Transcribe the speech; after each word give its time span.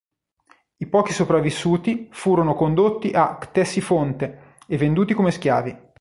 I 0.79 0.87
pochi 0.87 1.13
sopravvissuti 1.13 2.09
furono 2.11 2.55
condotti 2.55 3.11
a 3.11 3.37
Ctesifonte 3.37 4.55
e 4.65 4.75
venduti 4.75 5.13
come 5.13 5.29
schiavi. 5.29 5.77